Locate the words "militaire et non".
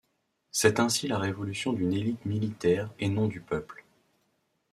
2.25-3.27